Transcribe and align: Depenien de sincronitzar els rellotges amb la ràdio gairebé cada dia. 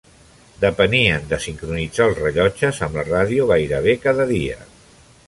Depenien 0.61 1.27
de 1.33 1.37
sincronitzar 1.43 2.07
els 2.11 2.17
rellotges 2.21 2.79
amb 2.87 2.97
la 3.01 3.05
ràdio 3.11 3.47
gairebé 3.53 3.95
cada 4.07 4.27
dia. 4.37 4.59